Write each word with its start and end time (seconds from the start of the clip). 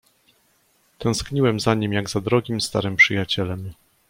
"Tęskniłem 0.99 1.59
za 1.59 1.73
nim 1.75 1.93
jak 1.93 2.09
za 2.09 2.21
drogim 2.21 2.61
starym 2.61 2.95
przyjacielem." 2.95 3.71